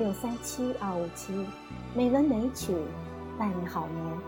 [0.00, 1.46] 六三七二五七，
[1.94, 2.74] 美文美曲，
[3.38, 4.18] 伴你好眠。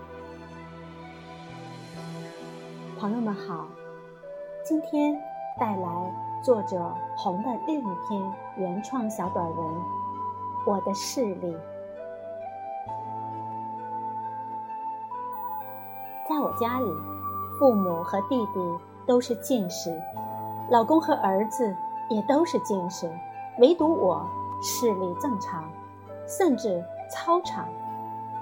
[3.01, 3.67] 朋友们好，
[4.62, 5.19] 今天
[5.59, 6.15] 带来
[6.45, 9.57] 作者红的另一篇原创小短文
[10.67, 11.47] 《我的视力》。
[16.29, 16.87] 在我家里，
[17.59, 18.61] 父母和弟弟
[19.07, 19.98] 都是近视，
[20.69, 21.75] 老公和儿子
[22.11, 23.11] 也都是近视，
[23.59, 24.23] 唯独我。
[24.62, 25.69] 视力正常，
[26.27, 27.67] 甚至超常。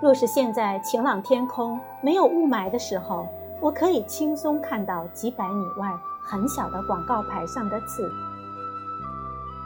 [0.00, 3.27] 若是现在晴朗天空、没有雾霾的时候，
[3.61, 8.11] 我可以轻松看到几百米外很小的广告牌上的字。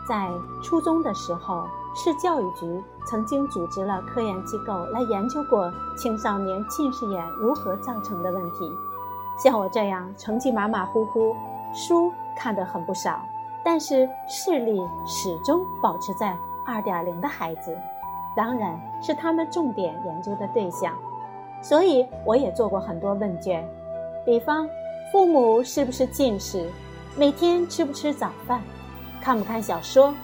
[0.09, 0.31] 在
[0.63, 8.71] 初中的时候，市教育局曾经组织了科研机构来研究过青少年近视眼如何造成的问题。
[9.39, 11.35] 像我这样成绩马马虎虎、
[11.73, 13.21] 书看得很不少。
[13.67, 17.77] 但是视力始终保持在二点零的孩子，
[18.37, 20.93] 当然是他们重点研究的对象。
[21.63, 23.67] 所以我也做过很多问卷，
[24.25, 24.69] 比方
[25.11, 26.69] 父母是不是近视，
[27.17, 28.61] 每天吃不吃早饭，
[29.21, 30.15] 看不看小说，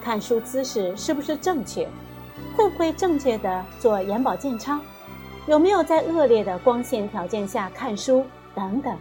[0.00, 1.88] 看书姿势是不是正确，
[2.56, 4.78] 会不会正确的做眼保健操，
[5.46, 8.24] 有没有在恶劣的光线条件下看书
[8.54, 8.96] 等等。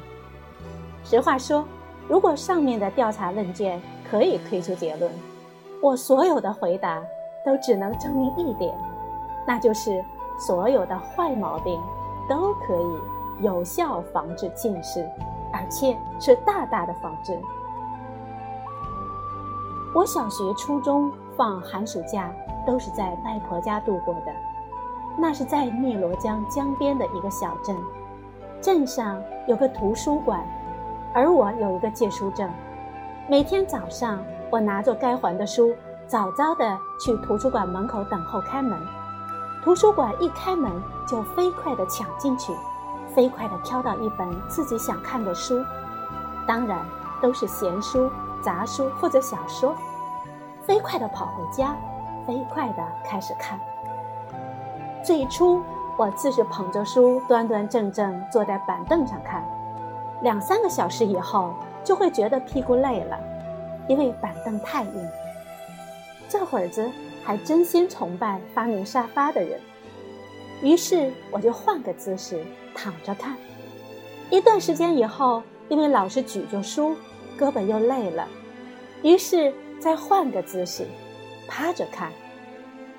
[1.04, 1.66] 实话说。
[2.10, 5.12] 如果上面的调查问卷可以推出结论，
[5.82, 7.02] 我所有的回答
[7.46, 8.76] 都只能证明一点，
[9.46, 10.04] 那就是
[10.40, 11.80] 所有的坏毛病
[12.28, 15.08] 都可以有效防治近视，
[15.54, 17.38] 而且是大大的防治。
[19.94, 22.32] 我小学、初中放寒暑假
[22.66, 24.34] 都是在外婆家度过的，
[25.18, 27.76] 那是在汨罗江江边的一个小镇，
[28.62, 30.44] 镇上有个图书馆。
[31.14, 32.48] 而我有一个借书证，
[33.28, 35.76] 每天早上我拿着该还的书，
[36.08, 38.80] 早早的去图书馆门口等候开门。
[39.64, 40.72] 图书馆一开门，
[41.06, 42.54] 就飞快的抢进去，
[43.14, 45.62] 飞快的挑到一本自己想看的书，
[46.46, 46.80] 当然
[47.22, 48.10] 都是闲书、
[48.42, 49.76] 杂书或者小说。
[50.66, 51.76] 飞快的跑回家，
[52.26, 53.60] 飞快的开始看。
[55.04, 55.62] 最初
[55.98, 59.44] 我自是捧着书，端端正正坐在板凳上看。
[60.22, 61.54] 两三个小时以后，
[61.84, 63.18] 就会觉得屁股累了，
[63.88, 65.10] 因为板凳太硬。
[66.30, 66.90] 这会儿子
[67.24, 69.60] 还真心崇拜发明沙发的人，
[70.62, 72.44] 于是我就换个姿势
[72.76, 73.38] 躺着看。
[74.30, 76.96] 一段时间以后，因为老是举着书，
[77.40, 78.28] 胳膊又累了，
[79.04, 80.86] 于是再换个姿势，
[81.48, 82.12] 趴着看。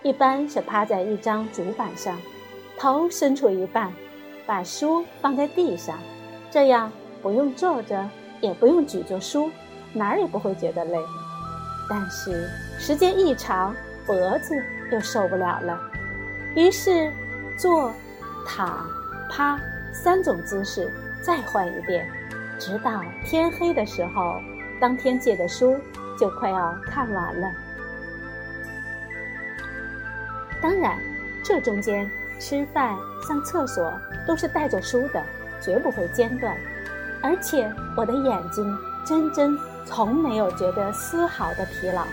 [0.03, 2.19] 一般是趴在一张竹板上，
[2.79, 3.93] 头伸出一半，
[4.47, 5.99] 把书放在地上，
[6.51, 6.91] 这样。
[7.21, 8.09] 不用坐着，
[8.41, 9.51] 也不用举着书，
[9.93, 10.99] 哪儿也不会觉得累。
[11.89, 13.75] 但是时间一长，
[14.07, 14.55] 脖子
[14.91, 15.81] 又受不了了。
[16.55, 17.11] 于是，
[17.57, 17.93] 坐、
[18.47, 18.87] 躺、
[19.31, 19.59] 趴
[19.93, 20.91] 三种姿势
[21.23, 22.09] 再换一遍，
[22.59, 24.41] 直到天黑的时候，
[24.81, 25.79] 当天借的书
[26.19, 27.51] 就快要看完了。
[30.61, 30.99] 当然，
[31.45, 32.97] 这中间吃饭、
[33.27, 33.93] 上厕所
[34.27, 35.23] 都是带着书的，
[35.61, 36.57] 绝不会间断。
[37.23, 42.05] 而且我的眼睛真真从没有觉得丝毫的疲劳，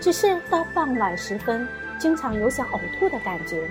[0.00, 1.66] 只是到傍晚时分，
[1.96, 3.62] 经常有想呕吐的感觉。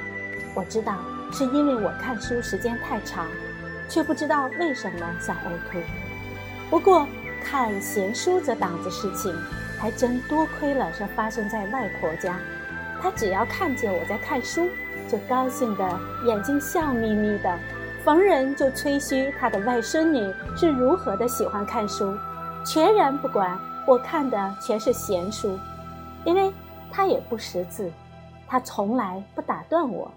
[0.55, 0.95] 我知道
[1.31, 3.27] 是因为我看书时间太长，
[3.89, 5.77] 却不知道为什么想呕吐。
[6.69, 7.05] 不过
[7.43, 9.35] 看闲书这档子事情，
[9.77, 12.39] 还真多亏了是发生在外婆家。
[13.01, 14.69] 她只要看见我在看书，
[15.09, 17.59] 就高兴的眼睛笑眯眯的。
[18.05, 22.13] 逢人就吹嘘他的外孙女是如何的喜欢看书，
[22.65, 25.59] 全然不管我看的全是闲书，
[26.25, 26.51] 因为
[26.91, 27.91] 他也不识字，
[28.47, 30.09] 他从来不打断我，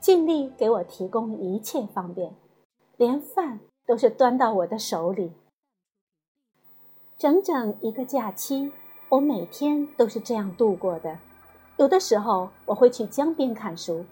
[0.00, 2.32] 尽力给我提供一切方便，
[2.96, 5.32] 连饭都是端到我的手里。
[7.18, 8.70] 整整一个假期，
[9.08, 11.18] 我每天都是这样度过的。
[11.76, 14.04] 有的时候我会去江边看书，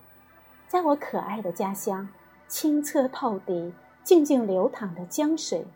[0.67, 2.09] 在我可爱的家乡。
[2.49, 3.73] 清澈透底、
[4.05, 5.67] 静静流淌的江水，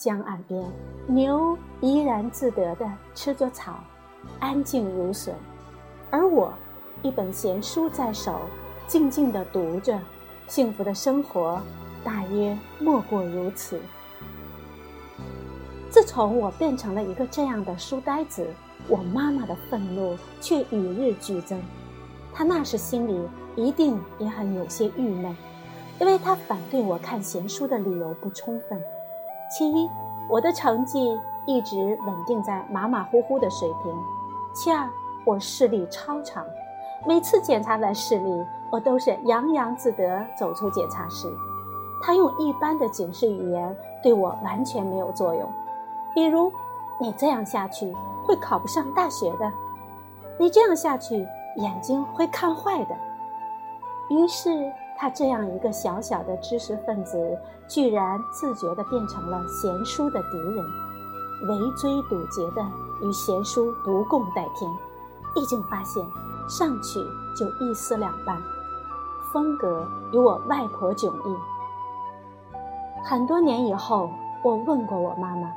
[0.00, 0.64] 江岸边
[1.06, 3.84] 牛怡然自得地吃着草，
[4.38, 5.34] 安静如水；
[6.10, 6.54] 而我，
[7.02, 8.40] 一本闲书在手，
[8.86, 10.00] 静静地读着，
[10.48, 11.60] 幸福的生活
[12.02, 13.78] 大约莫过如此。
[15.90, 18.48] 自从我变成了一个这样的书呆子，
[18.88, 21.60] 我妈妈的愤怒却与日俱增，
[22.32, 25.36] 她那时心里一定也很有些郁闷。
[26.00, 28.80] 因为她反对我看闲书的理由不充分，
[29.50, 29.90] 其一，
[30.28, 33.92] 我的成绩一直稳定在马马虎虎的水平；
[34.54, 34.88] 其二，
[35.26, 36.44] 我视力超常，
[37.04, 41.28] 每次检查完视力，我都是洋洋自得走出检查室。
[42.02, 45.52] 他用一般的警示语言对我完全没有作用，
[46.14, 46.50] 比如
[47.00, 47.92] ：“你这样下去
[48.24, 49.52] 会考不上大学的，
[50.38, 51.26] 你这样下去
[51.56, 52.96] 眼睛会看坏的。”
[54.08, 57.16] 于是，他这样一个小小的知识分子，
[57.66, 60.62] 居然自觉地变成了贤淑的敌人，
[61.48, 62.62] 围追堵截的
[63.00, 64.70] 与贤淑不共戴天。
[65.34, 66.04] 一经发现，
[66.46, 67.00] 上去
[67.34, 68.36] 就一撕两半，
[69.32, 71.36] 风格与我外婆迥异。
[73.02, 74.10] 很多年以后，
[74.42, 75.50] 我问过我妈妈，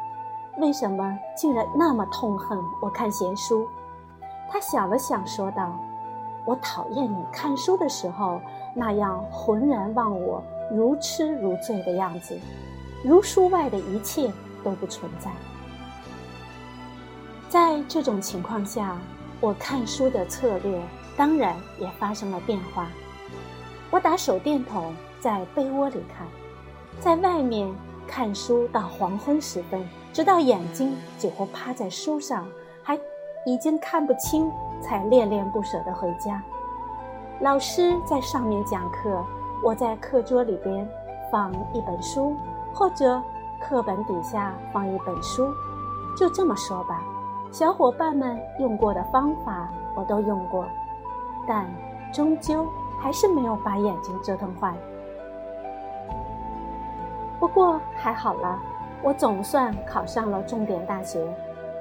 [0.59, 3.67] 为什么竟然那么痛恨我看闲书？
[4.49, 5.77] 她想了想，说道
[6.47, 8.39] ：“我讨厌你看书的时候
[8.73, 12.37] 那样浑然忘我、如痴如醉的样子，
[13.03, 14.31] 如书外的一切
[14.63, 15.31] 都不存在。”
[17.49, 18.97] 在这种情况下，
[19.39, 20.81] 我看书的策略
[21.15, 22.87] 当然也发生了变化。
[23.91, 26.25] 我打手电筒在被窝里看。
[26.99, 27.71] 在外面
[28.07, 32.47] 看书到黄昏时分，直到眼睛几乎趴在书上，
[32.81, 32.97] 还
[33.45, 34.49] 已经看不清，
[34.81, 36.41] 才恋恋不舍地回家。
[37.43, 39.21] 老师在上面讲课，
[39.61, 40.87] 我在课桌里边
[41.29, 42.37] 放一本书，
[42.73, 43.21] 或者
[43.59, 45.53] 课本底下放一本书。
[46.15, 47.03] 就这么说吧，
[47.51, 50.65] 小伙伴们用过的方法我都用过，
[51.45, 51.69] 但
[52.13, 52.65] 终究
[52.97, 54.73] 还是没有把眼睛折腾坏。
[57.41, 58.57] 不过还好了，
[59.01, 61.21] 我总算考上了重点大学，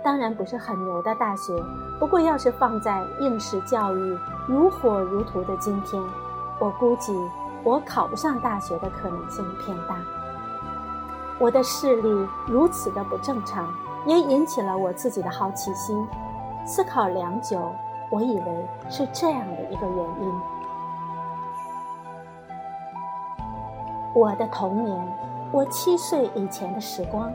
[0.02, 1.54] 当然不是很牛的大学。
[1.98, 6.02] 不过要是放在应试教育如火如荼的今天，
[6.58, 7.16] 我估计
[7.62, 9.96] 我考不上大学的可能性偏大。
[11.38, 13.72] 我的视力如此的不正常，
[14.06, 16.06] 也引起了我自己的好奇心。
[16.64, 17.72] 思考良久，
[18.10, 20.40] 我以为是这样的一个原因：
[24.14, 25.18] 我的童年。
[25.52, 27.30] 我七岁以前的时光，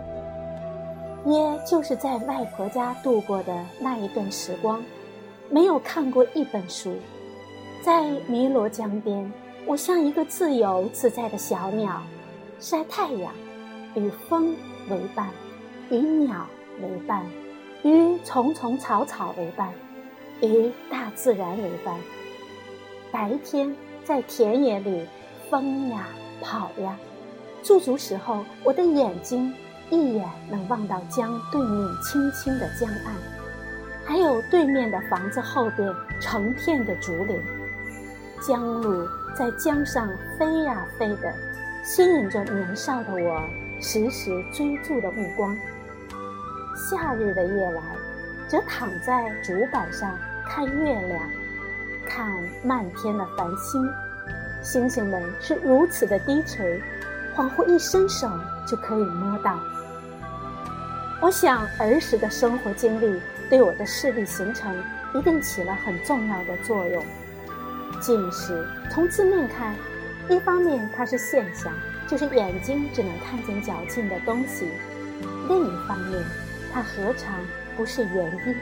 [1.28, 4.82] 也就是在外婆家度过的那一段时光，
[5.50, 6.94] 没有看过一本书。
[7.84, 9.30] 在汨罗江边，
[9.66, 12.02] 我像一个自由自在的小鸟，
[12.62, 13.34] 晒太阳，
[13.96, 14.56] 与风
[14.90, 15.28] 为伴，
[15.90, 16.48] 与鸟
[16.82, 17.26] 为伴，
[17.84, 19.74] 与丛丛草草为伴，
[20.42, 21.94] 与大自然为伴。
[23.12, 23.76] 白天
[24.06, 25.06] 在田野里
[25.50, 26.08] 疯呀，
[26.42, 26.98] 跑呀。
[27.64, 29.54] 驻足时候，我的眼睛
[29.90, 33.16] 一眼能望到江对面青青的江岸，
[34.06, 37.42] 还有对面的房子后边成片的竹林。
[38.42, 41.34] 江鹭在江上飞呀飞的，
[41.84, 43.42] 吸引着年少的我
[43.82, 45.58] 时时追逐的目光。
[46.76, 47.82] 夏日的夜来，
[48.48, 50.16] 则躺在竹板上
[50.46, 51.22] 看月亮，
[52.08, 52.30] 看
[52.64, 53.82] 漫天的繁星，
[54.62, 56.82] 星星们是如此的低垂。
[57.38, 58.28] 恍惚一伸手
[58.66, 59.60] 就可以摸到。
[61.22, 64.76] 我想儿时的生活经历对我的视力形成
[65.14, 67.06] 一定起了很重要的作用。
[68.00, 69.76] 近视从字面看，
[70.30, 71.72] 一方面它是现象，
[72.08, 74.66] 就是眼睛只能看见较近的东西；
[75.48, 76.24] 另一方面，
[76.74, 77.36] 它何尝
[77.76, 78.56] 不是原因？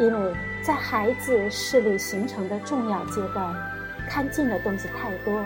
[0.00, 0.34] 因为
[0.64, 3.54] 在孩子视力形成的重要阶段，
[4.10, 5.44] 看近的东西太多。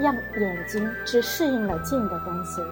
[0.00, 2.62] 让眼睛只适应了近的东西。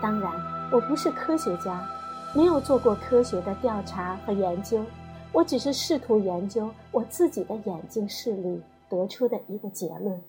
[0.00, 0.32] 当然，
[0.70, 1.84] 我不是科学家，
[2.32, 4.84] 没有做过科学的调查和研究，
[5.32, 10.22] 我只是试图研究我自己的眼睛视力得出的一个结论。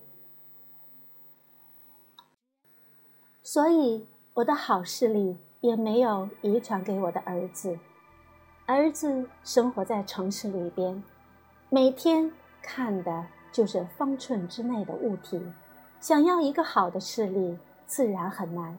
[3.43, 7.77] 所以，我的好视力也没有遗传给我的儿子。
[8.65, 11.03] 儿子生活在城市里边，
[11.69, 12.31] 每天
[12.61, 15.39] 看的就是方寸之内的物体。
[16.03, 17.57] 想要一个好的视力，
[17.87, 18.77] 自然很难。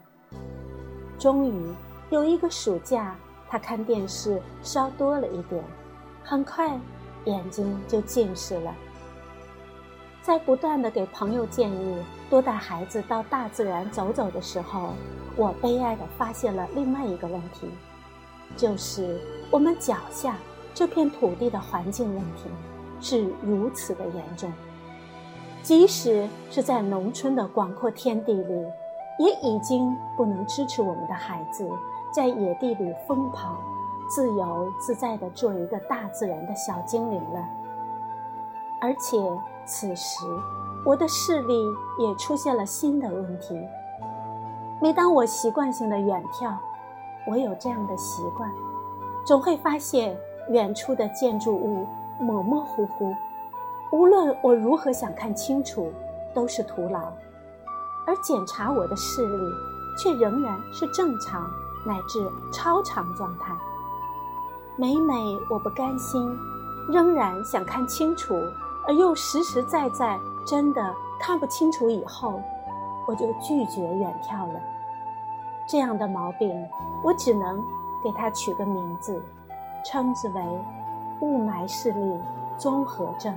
[1.18, 1.74] 终于
[2.10, 3.16] 有一个暑假，
[3.48, 5.64] 他看电视稍多了一点，
[6.22, 6.78] 很快
[7.24, 8.74] 眼睛就近视了。
[10.20, 14.92] 在不断的给朋友建议多带孩子到大自然走走的时候，
[15.34, 17.70] 我悲哀的发现了另外一个问题，
[18.54, 19.18] 就是
[19.50, 20.36] 我们脚下
[20.74, 22.50] 这片土地的环境问题
[23.00, 24.52] 是如此的严重。
[25.64, 28.66] 即使是在农村的广阔天地里，
[29.18, 31.66] 也已经不能支持我们的孩子
[32.12, 33.56] 在野地里疯跑，
[34.06, 37.48] 自由自在地做一个大自然的小精灵了。
[38.78, 39.16] 而且
[39.64, 40.26] 此时，
[40.84, 41.54] 我的视力
[41.98, 43.58] 也出现了新的问题。
[44.82, 46.54] 每当我习惯性的远眺，
[47.26, 48.52] 我有这样的习惯，
[49.24, 50.14] 总会发现
[50.50, 51.86] 远处的建筑物
[52.20, 53.14] 模模糊糊，
[53.94, 55.92] 无论我如何想看清楚，
[56.34, 57.12] 都是徒劳。
[58.04, 59.36] 而检查我的视力，
[59.96, 61.48] 却仍然是正常
[61.86, 63.54] 乃至超常状态。
[64.74, 65.14] 每每
[65.48, 66.36] 我不甘心，
[66.88, 68.34] 仍然想看清楚，
[68.88, 72.42] 而又实实在在真的看不清楚以后，
[73.06, 74.60] 我就拒绝远眺了。
[75.68, 76.52] 这样的毛病，
[77.04, 77.62] 我只能
[78.02, 79.22] 给它取个名字，
[79.84, 80.42] 称之为
[81.20, 82.20] 雾霾视力
[82.58, 83.32] 综合症。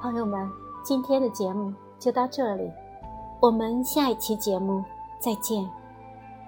[0.00, 0.48] 朋友们，
[0.82, 2.70] 今天的节目就到这里，
[3.40, 4.84] 我们下一期节目
[5.18, 5.68] 再见，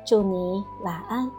[0.07, 1.30] 祝你晚安。